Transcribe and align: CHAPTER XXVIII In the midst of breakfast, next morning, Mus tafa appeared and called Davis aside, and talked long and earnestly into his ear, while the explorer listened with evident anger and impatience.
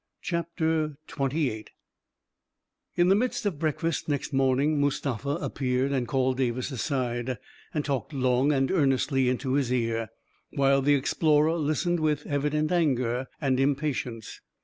CHAPTER 0.23 0.97
XXVIII 1.07 1.65
In 2.95 3.09
the 3.09 3.13
midst 3.13 3.45
of 3.45 3.59
breakfast, 3.59 4.09
next 4.09 4.33
morning, 4.33 4.81
Mus 4.81 4.99
tafa 4.99 5.39
appeared 5.43 5.91
and 5.91 6.07
called 6.07 6.37
Davis 6.37 6.71
aside, 6.71 7.37
and 7.71 7.85
talked 7.85 8.11
long 8.11 8.51
and 8.51 8.71
earnestly 8.71 9.29
into 9.29 9.53
his 9.53 9.71
ear, 9.71 10.09
while 10.53 10.81
the 10.81 10.95
explorer 10.95 11.53
listened 11.53 11.99
with 11.99 12.25
evident 12.25 12.71
anger 12.71 13.27
and 13.39 13.59
impatience. 13.59 14.41